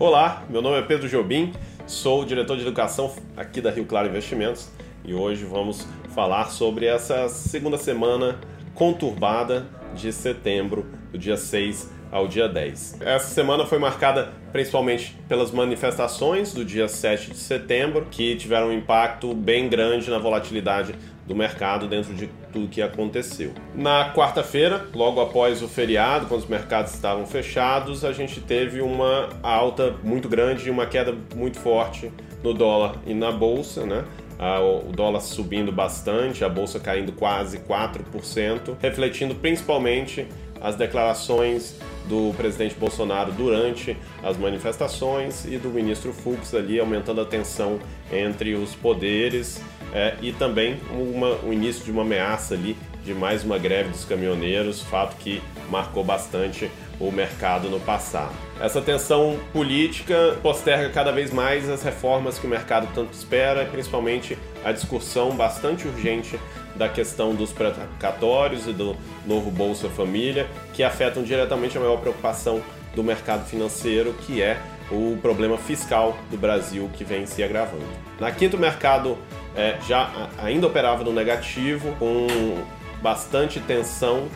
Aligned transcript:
Olá, 0.00 0.44
meu 0.48 0.62
nome 0.62 0.78
é 0.78 0.82
Pedro 0.82 1.08
Jobim, 1.08 1.52
sou 1.84 2.24
diretor 2.24 2.56
de 2.56 2.62
educação 2.62 3.12
aqui 3.36 3.60
da 3.60 3.68
Rio 3.68 3.84
Claro 3.84 4.06
Investimentos 4.06 4.70
e 5.04 5.12
hoje 5.12 5.44
vamos 5.44 5.88
falar 6.14 6.52
sobre 6.52 6.86
essa 6.86 7.28
segunda 7.28 7.76
semana 7.76 8.38
conturbada 8.76 9.66
de 9.96 10.12
setembro, 10.12 10.86
do 11.10 11.18
dia 11.18 11.36
6 11.36 11.90
ao 12.10 12.26
dia 12.26 12.48
10. 12.48 12.98
Essa 13.00 13.28
semana 13.28 13.66
foi 13.66 13.78
marcada 13.78 14.32
principalmente 14.52 15.16
pelas 15.28 15.50
manifestações 15.50 16.52
do 16.52 16.64
dia 16.64 16.88
7 16.88 17.30
de 17.30 17.36
setembro, 17.36 18.06
que 18.10 18.36
tiveram 18.36 18.68
um 18.68 18.72
impacto 18.72 19.34
bem 19.34 19.68
grande 19.68 20.10
na 20.10 20.18
volatilidade 20.18 20.94
do 21.26 21.34
mercado 21.34 21.86
dentro 21.86 22.14
de 22.14 22.28
tudo 22.52 22.68
que 22.68 22.80
aconteceu. 22.80 23.52
Na 23.74 24.12
quarta-feira, 24.14 24.86
logo 24.94 25.20
após 25.20 25.62
o 25.62 25.68
feriado, 25.68 26.26
quando 26.26 26.40
os 26.40 26.48
mercados 26.48 26.94
estavam 26.94 27.26
fechados, 27.26 28.04
a 28.04 28.12
gente 28.12 28.40
teve 28.40 28.80
uma 28.80 29.28
alta 29.42 29.94
muito 30.02 30.28
grande 30.28 30.68
e 30.68 30.70
uma 30.70 30.86
queda 30.86 31.14
muito 31.36 31.58
forte 31.58 32.10
no 32.42 32.54
dólar 32.54 32.94
e 33.06 33.12
na 33.12 33.30
bolsa, 33.30 33.84
né? 33.84 34.04
o 34.38 34.92
dólar 34.92 35.20
subindo 35.20 35.72
bastante, 35.72 36.44
a 36.44 36.48
bolsa 36.48 36.78
caindo 36.78 37.12
quase 37.12 37.58
4%, 37.58 38.76
refletindo 38.80 39.34
principalmente 39.34 40.26
as 40.60 40.76
declarações 40.76 41.76
do 42.08 42.32
presidente 42.36 42.74
Bolsonaro 42.74 43.32
durante 43.32 43.96
as 44.22 44.36
manifestações 44.36 45.44
e 45.44 45.58
do 45.58 45.68
ministro 45.68 46.12
Fux 46.12 46.54
ali 46.54 46.80
aumentando 46.80 47.20
a 47.20 47.24
tensão 47.24 47.78
entre 48.12 48.54
os 48.54 48.74
poderes 48.74 49.60
é, 49.92 50.14
e 50.20 50.32
também 50.32 50.80
uma, 50.90 51.36
o 51.44 51.52
início 51.52 51.84
de 51.84 51.90
uma 51.90 52.02
ameaça 52.02 52.54
ali 52.54 52.76
de 53.04 53.14
mais 53.14 53.44
uma 53.44 53.58
greve 53.58 53.90
dos 53.90 54.04
caminhoneiros, 54.04 54.82
fato 54.82 55.16
que 55.16 55.40
marcou 55.70 56.04
bastante 56.04 56.70
o 57.00 57.10
mercado 57.10 57.70
no 57.70 57.78
passado. 57.80 58.34
Essa 58.60 58.82
tensão 58.82 59.38
política 59.52 60.36
posterga 60.42 60.90
cada 60.90 61.12
vez 61.12 61.32
mais 61.32 61.68
as 61.68 61.82
reformas 61.82 62.38
que 62.38 62.46
o 62.46 62.50
mercado 62.50 62.88
tanto 62.92 63.12
espera, 63.12 63.64
principalmente 63.64 64.36
a 64.64 64.72
discussão 64.72 65.30
bastante 65.36 65.86
urgente 65.86 66.38
da 66.78 66.88
questão 66.88 67.34
dos 67.34 67.52
precatórios 67.52 68.66
e 68.66 68.72
do 68.72 68.96
novo 69.26 69.50
Bolsa 69.50 69.88
Família, 69.88 70.46
que 70.72 70.82
afetam 70.82 71.22
diretamente 71.22 71.76
a 71.76 71.80
maior 71.80 71.98
preocupação 71.98 72.62
do 72.94 73.02
mercado 73.02 73.44
financeiro, 73.44 74.14
que 74.26 74.40
é 74.40 74.58
o 74.90 75.18
problema 75.20 75.58
fiscal 75.58 76.16
do 76.30 76.38
Brasil 76.38 76.88
que 76.94 77.04
vem 77.04 77.26
se 77.26 77.42
agravando. 77.42 77.84
Na 78.18 78.30
quinta, 78.30 78.56
o 78.56 78.60
mercado 78.60 79.18
é, 79.54 79.76
já 79.86 80.30
ainda 80.38 80.66
operava 80.66 81.04
no 81.04 81.12
negativo, 81.12 81.94
com 81.98 82.26
bastante 83.02 83.60
tensão, 83.60 84.28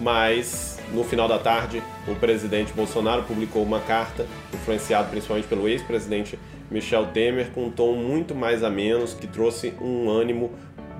mas 0.00 0.80
no 0.92 1.04
final 1.04 1.28
da 1.28 1.38
tarde 1.38 1.82
o 2.08 2.14
presidente 2.16 2.72
Bolsonaro 2.72 3.22
publicou 3.22 3.62
uma 3.62 3.80
carta, 3.80 4.26
influenciado 4.52 5.10
principalmente 5.10 5.46
pelo 5.46 5.68
ex-presidente 5.68 6.38
Michel 6.70 7.06
Temer, 7.06 7.50
com 7.50 7.66
um 7.66 7.70
tom 7.70 7.94
muito 7.94 8.34
mais 8.34 8.62
a 8.62 8.70
menos, 8.70 9.12
que 9.12 9.26
trouxe 9.26 9.74
um 9.80 10.08
ânimo 10.08 10.52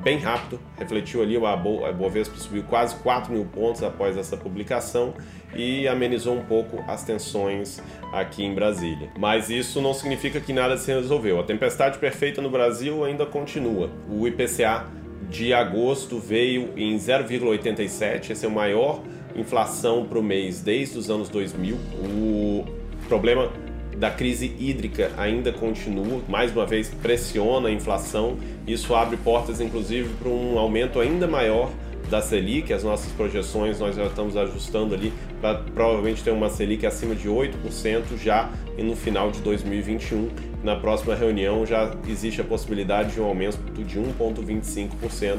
bem 0.03 0.19
rápido, 0.19 0.59
refletiu 0.79 1.23
ali, 1.23 1.37
a 1.37 1.57
Bovespa 1.93 2.37
subiu 2.37 2.63
quase 2.65 2.95
4 2.97 3.33
mil 3.33 3.45
pontos 3.45 3.83
após 3.83 4.17
essa 4.17 4.37
publicação 4.37 5.15
e 5.55 5.87
amenizou 5.87 6.37
um 6.37 6.45
pouco 6.45 6.83
as 6.89 7.05
tensões 7.05 7.83
aqui 8.13 8.45
em 8.45 8.55
Brasília. 8.55 9.11
Mas 9.19 9.51
isso 9.51 9.81
não 9.81 9.93
significa 9.93 10.41
que 10.41 10.53
nada 10.53 10.77
se 10.77 10.93
resolveu. 10.93 11.39
A 11.41 11.43
tempestade 11.43 11.99
perfeita 11.99 12.41
no 12.41 12.51
Brasil 12.51 13.05
ainda 13.05 13.27
continua. 13.27 13.91
O 14.09 14.27
IPCA 14.27 14.87
de 15.29 15.53
agosto 15.53 16.19
veio 16.19 16.71
em 16.77 16.97
0,87, 16.97 18.31
esse 18.31 18.45
é 18.45 18.49
o 18.49 18.53
maior 18.53 19.01
inflação 19.37 20.05
para 20.05 20.19
o 20.19 20.23
mês 20.23 20.61
desde 20.61 20.99
os 20.99 21.09
anos 21.09 21.29
2000. 21.29 21.77
O 21.77 22.65
problema 23.07 23.53
da 24.01 24.11
crise 24.11 24.57
hídrica 24.59 25.13
ainda 25.19 25.53
continua, 25.53 26.23
mais 26.27 26.51
uma 26.51 26.65
vez 26.65 26.89
pressiona 26.89 27.69
a 27.69 27.71
inflação. 27.71 28.39
Isso 28.67 28.95
abre 28.95 29.19
portas, 29.19 29.61
inclusive, 29.61 30.09
para 30.15 30.31
um 30.31 30.59
aumento 30.59 30.99
ainda 30.99 31.29
maior 31.29 31.71
da 32.09 32.23
Selic, 32.23 32.73
as 32.73 32.83
nossas 32.83 33.13
projeções 33.13 33.79
nós 33.79 33.95
já 33.95 34.07
estamos 34.07 34.37
ajustando 34.37 34.95
ali 34.95 35.13
para 35.41 35.59
provavelmente 35.59 36.25
ter 36.25 36.31
uma 36.31 36.49
Selic 36.49 36.85
acima 36.87 37.15
de 37.15 37.29
8% 37.29 38.17
já 38.21 38.51
no 38.79 38.97
final 38.97 39.31
de 39.31 39.41
2021. 39.43 40.31
Na 40.65 40.77
próxima 40.77 41.15
reunião 41.15 41.67
já 41.67 41.95
existe 42.09 42.41
a 42.41 42.45
possibilidade 42.45 43.13
de 43.13 43.21
um 43.21 43.25
aumento 43.25 43.59
de 43.85 44.01
1,25%, 44.01 45.39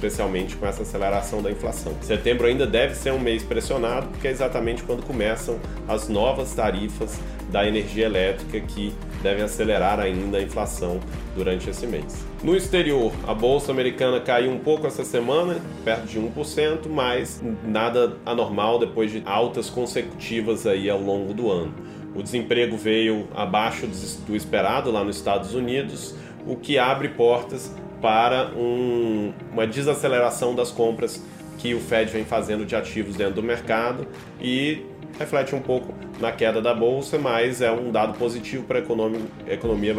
especialmente 0.00 0.56
com 0.56 0.66
essa 0.66 0.82
aceleração 0.82 1.42
da 1.42 1.50
inflação. 1.50 1.92
Setembro 2.00 2.46
ainda 2.46 2.66
deve 2.66 2.94
ser 2.94 3.12
um 3.12 3.18
mês 3.18 3.42
pressionado, 3.42 4.08
porque 4.08 4.26
é 4.26 4.30
exatamente 4.30 4.82
quando 4.82 5.04
começam 5.04 5.58
as 5.86 6.08
novas 6.08 6.54
tarifas 6.54 7.20
da 7.50 7.66
energia 7.68 8.06
elétrica 8.06 8.60
que 8.60 8.94
devem 9.22 9.44
acelerar 9.44 10.00
ainda 10.00 10.38
a 10.38 10.42
inflação 10.42 10.98
durante 11.36 11.68
esse 11.68 11.86
mês. 11.86 12.24
No 12.42 12.56
exterior, 12.56 13.12
a 13.26 13.34
bolsa 13.34 13.72
americana 13.72 14.18
caiu 14.20 14.50
um 14.50 14.58
pouco 14.58 14.86
essa 14.86 15.04
semana, 15.04 15.60
perto 15.84 16.06
de 16.06 16.18
1%, 16.18 16.88
mas 16.88 17.42
nada 17.62 18.16
anormal 18.24 18.78
depois 18.78 19.10
de 19.10 19.22
altas 19.26 19.68
consecutivas 19.68 20.66
aí 20.66 20.88
ao 20.88 21.00
longo 21.00 21.34
do 21.34 21.50
ano. 21.50 21.74
O 22.14 22.22
desemprego 22.22 22.76
veio 22.76 23.28
abaixo 23.34 23.86
do 24.26 24.34
esperado 24.34 24.90
lá 24.90 25.04
nos 25.04 25.16
Estados 25.16 25.54
Unidos, 25.54 26.14
o 26.46 26.56
que 26.56 26.78
abre 26.78 27.08
portas 27.10 27.74
para 28.00 28.50
um, 28.56 29.32
uma 29.52 29.66
desaceleração 29.66 30.54
das 30.54 30.70
compras 30.70 31.22
que 31.58 31.74
o 31.74 31.80
Fed 31.80 32.10
vem 32.10 32.24
fazendo 32.24 32.64
de 32.64 32.74
ativos 32.74 33.16
dentro 33.16 33.34
do 33.34 33.42
mercado 33.42 34.06
e 34.40 34.82
reflete 35.18 35.54
um 35.54 35.60
pouco 35.60 35.92
na 36.18 36.32
queda 36.32 36.62
da 36.62 36.74
bolsa, 36.74 37.18
mas 37.18 37.60
é 37.60 37.70
um 37.70 37.90
dado 37.90 38.18
positivo 38.18 38.64
para 38.64 38.78
a 38.78 38.82
economia, 38.82 39.20
economia, 39.46 39.94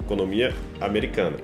economia 0.00 0.54
americana. 0.80 1.36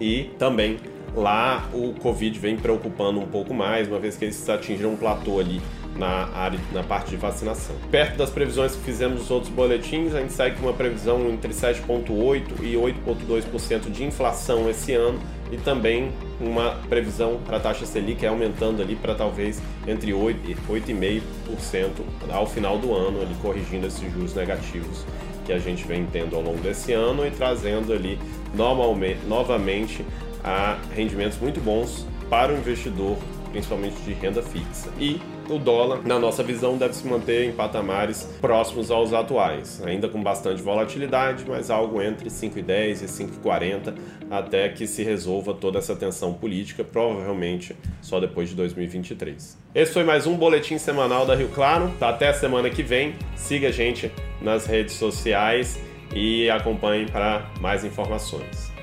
E 0.00 0.30
também 0.38 0.78
lá 1.14 1.68
o 1.72 1.92
Covid 1.94 2.38
vem 2.38 2.56
preocupando 2.56 3.20
um 3.20 3.26
pouco 3.26 3.52
mais, 3.52 3.86
uma 3.88 3.98
vez 3.98 4.16
que 4.16 4.24
eles 4.24 4.48
atingiram 4.48 4.92
um 4.92 4.96
platô 4.96 5.38
ali 5.38 5.60
na 5.96 6.28
área, 6.34 6.58
na 6.72 6.82
parte 6.82 7.10
de 7.10 7.16
vacinação. 7.16 7.76
Perto 7.90 8.16
das 8.16 8.30
previsões 8.30 8.74
que 8.74 8.82
fizemos 8.82 9.20
nos 9.20 9.30
outros 9.30 9.52
boletins, 9.52 10.14
a 10.14 10.20
gente 10.20 10.32
segue 10.32 10.56
com 10.56 10.66
uma 10.66 10.72
previsão 10.72 11.28
entre 11.30 11.52
7,8% 11.52 12.60
e 12.62 12.74
8,2% 12.74 13.90
de 13.90 14.04
inflação 14.04 14.68
esse 14.68 14.92
ano 14.92 15.18
e 15.52 15.56
também 15.56 16.10
uma 16.40 16.76
previsão 16.88 17.38
para 17.44 17.58
a 17.58 17.60
taxa 17.60 17.86
Selic 17.86 18.26
aumentando 18.26 18.82
ali 18.82 18.96
para 18.96 19.14
talvez 19.14 19.62
entre 19.86 20.10
8% 20.10 20.36
e 20.48 20.54
8,5% 20.54 21.90
ao 22.30 22.46
final 22.46 22.78
do 22.78 22.92
ano, 22.92 23.22
ali 23.22 23.34
corrigindo 23.40 23.86
esses 23.86 24.12
juros 24.12 24.34
negativos 24.34 25.04
que 25.44 25.52
a 25.52 25.58
gente 25.58 25.86
vem 25.86 26.06
tendo 26.06 26.34
ao 26.36 26.42
longo 26.42 26.58
desse 26.58 26.92
ano 26.92 27.26
e 27.26 27.30
trazendo 27.30 27.92
ali 27.92 28.18
normalmente, 28.54 29.20
novamente 29.26 30.04
a 30.42 30.78
rendimentos 30.94 31.38
muito 31.38 31.60
bons 31.60 32.06
para 32.30 32.52
o 32.52 32.56
investidor 32.56 33.16
principalmente 33.54 33.94
de 34.02 34.12
renda 34.14 34.42
fixa. 34.42 34.90
E 34.98 35.20
o 35.48 35.58
dólar, 35.58 36.04
na 36.04 36.18
nossa 36.18 36.42
visão, 36.42 36.76
deve 36.76 36.94
se 36.94 37.06
manter 37.06 37.44
em 37.44 37.52
patamares 37.52 38.24
próximos 38.40 38.90
aos 38.90 39.12
atuais, 39.12 39.80
ainda 39.86 40.08
com 40.08 40.20
bastante 40.20 40.60
volatilidade, 40.60 41.44
mas 41.46 41.70
algo 41.70 42.02
entre 42.02 42.28
5,10 42.28 43.02
e 43.02 43.06
5,40 43.06 43.94
até 44.28 44.68
que 44.68 44.88
se 44.88 45.04
resolva 45.04 45.54
toda 45.54 45.78
essa 45.78 45.94
tensão 45.94 46.34
política, 46.34 46.82
provavelmente 46.82 47.76
só 48.02 48.18
depois 48.18 48.48
de 48.48 48.56
2023. 48.56 49.56
Esse 49.72 49.92
foi 49.92 50.02
mais 50.02 50.26
um 50.26 50.36
boletim 50.36 50.76
semanal 50.76 51.24
da 51.24 51.36
Rio 51.36 51.48
Claro. 51.48 51.92
Até 52.00 52.28
a 52.28 52.34
semana 52.34 52.68
que 52.68 52.82
vem. 52.82 53.14
Siga 53.36 53.68
a 53.68 53.72
gente 53.72 54.10
nas 54.40 54.66
redes 54.66 54.94
sociais 54.94 55.78
e 56.12 56.50
acompanhe 56.50 57.06
para 57.06 57.48
mais 57.60 57.84
informações. 57.84 58.73